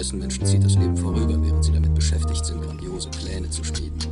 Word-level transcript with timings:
meisten 0.00 0.18
Menschen 0.18 0.46
zieht 0.46 0.64
das 0.64 0.76
Leben 0.76 0.96
vorüber, 0.96 1.36
während 1.42 1.62
sie 1.62 1.72
damit 1.72 1.94
beschäftigt 1.94 2.46
sind, 2.46 2.62
grandiose 2.62 3.10
Pläne 3.10 3.50
zu 3.50 3.62
schmieden. 3.62 4.09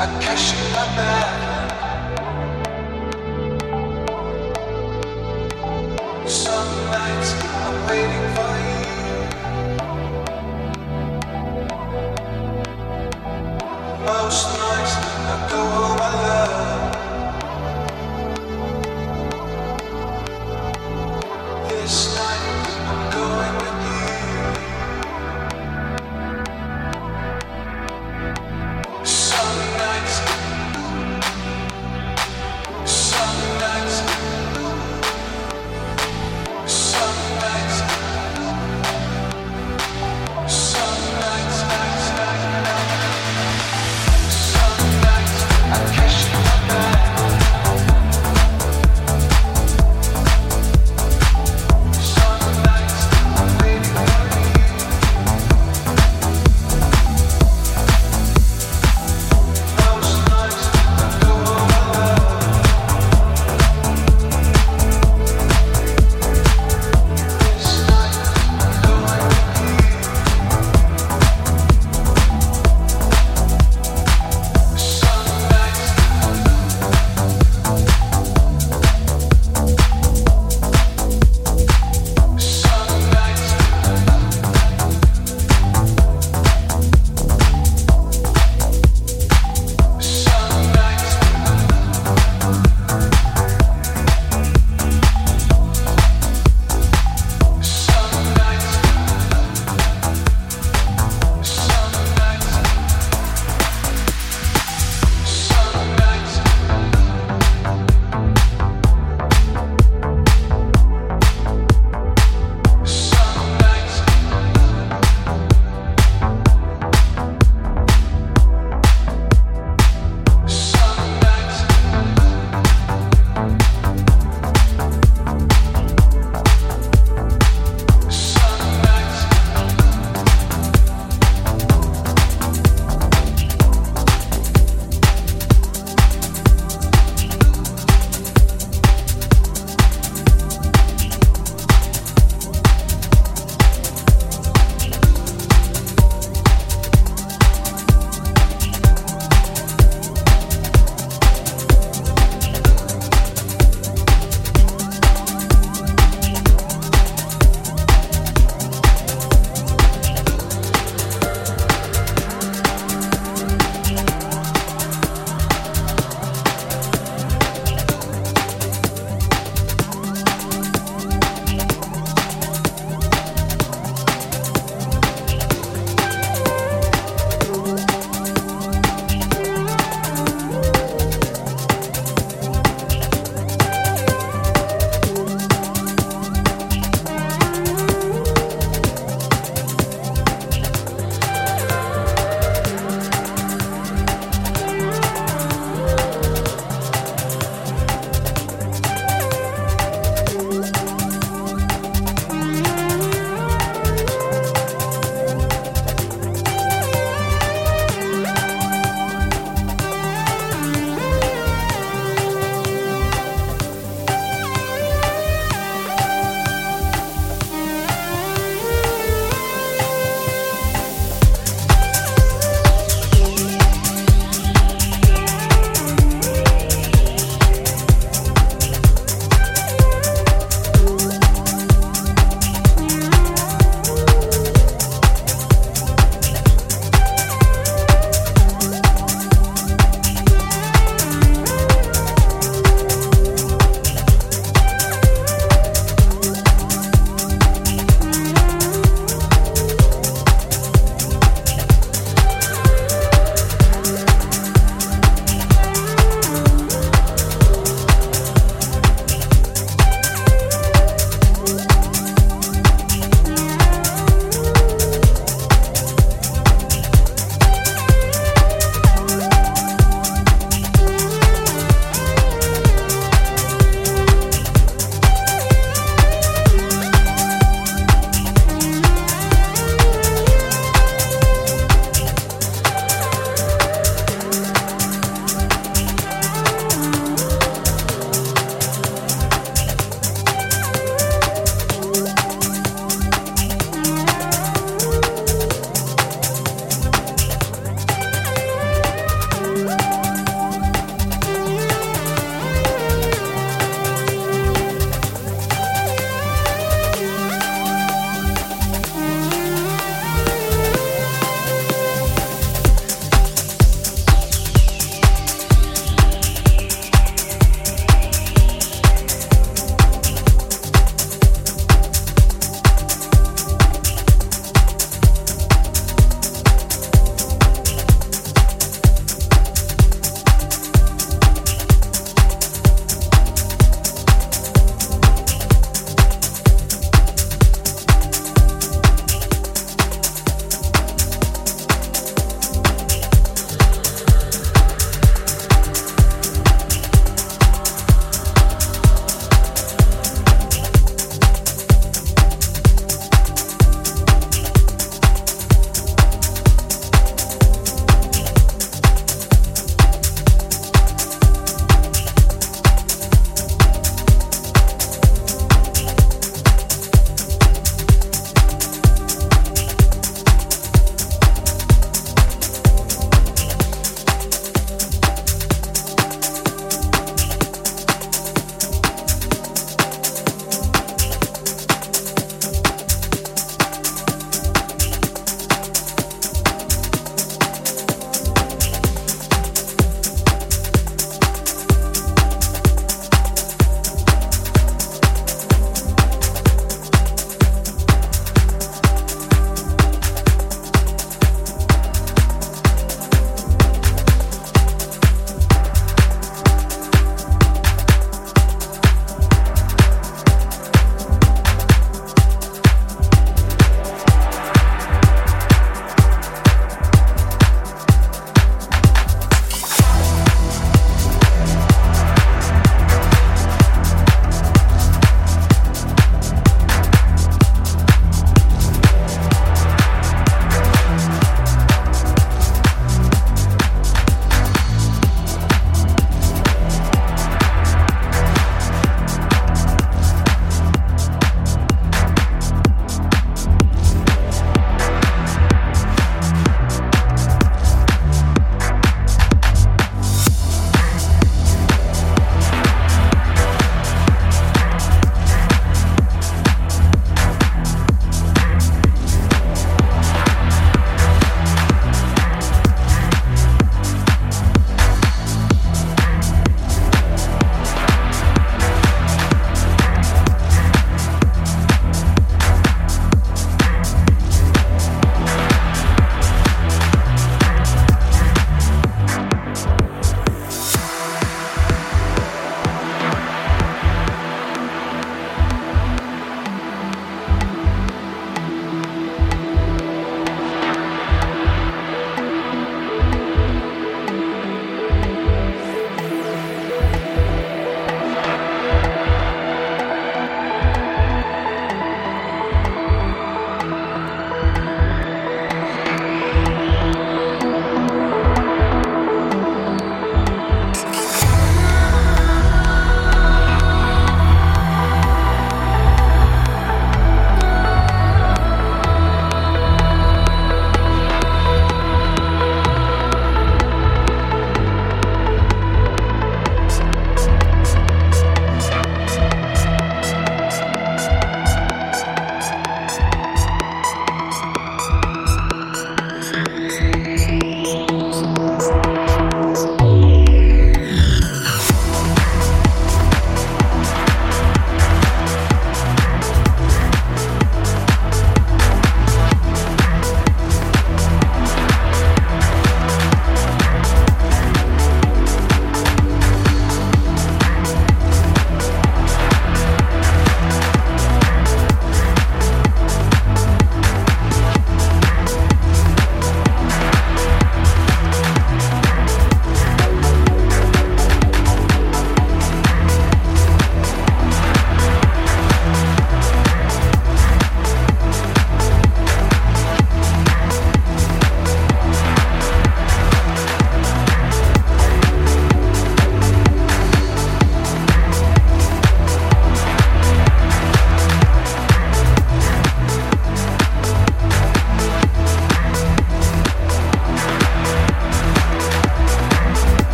I 0.00 0.06
cash 0.18 0.54
in 0.54 0.72
my 0.72 0.86
bag. 0.96 1.59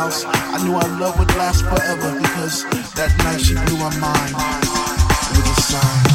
house. 0.00 0.24
I 0.24 0.56
knew 0.64 0.74
our 0.74 1.00
love 1.00 1.18
would 1.18 1.32
last 1.36 1.62
forever 1.62 2.10
because 2.20 2.64
that 2.98 3.12
night 3.24 3.40
she 3.40 3.54
blew 3.54 3.78
my 3.78 3.92
mind. 4.00 4.34
with 5.36 5.58
a 5.58 5.60
sign. 5.60 6.09